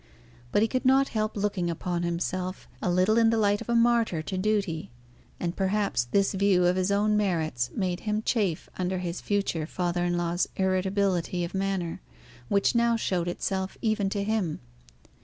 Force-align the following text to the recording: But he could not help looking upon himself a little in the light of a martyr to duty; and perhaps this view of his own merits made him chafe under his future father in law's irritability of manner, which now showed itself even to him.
But 0.51 0.63
he 0.63 0.67
could 0.67 0.83
not 0.83 1.09
help 1.09 1.37
looking 1.37 1.69
upon 1.69 2.01
himself 2.01 2.67
a 2.81 2.89
little 2.89 3.19
in 3.19 3.29
the 3.29 3.37
light 3.37 3.61
of 3.61 3.69
a 3.69 3.75
martyr 3.75 4.23
to 4.23 4.35
duty; 4.35 4.89
and 5.39 5.55
perhaps 5.55 6.05
this 6.05 6.33
view 6.33 6.65
of 6.65 6.75
his 6.75 6.89
own 6.91 7.15
merits 7.15 7.69
made 7.75 7.99
him 7.99 8.23
chafe 8.23 8.67
under 8.79 8.97
his 8.97 9.21
future 9.21 9.67
father 9.67 10.03
in 10.03 10.17
law's 10.17 10.49
irritability 10.57 11.43
of 11.43 11.53
manner, 11.53 12.01
which 12.49 12.73
now 12.73 12.95
showed 12.95 13.27
itself 13.27 13.77
even 13.83 14.09
to 14.09 14.23
him. 14.23 14.59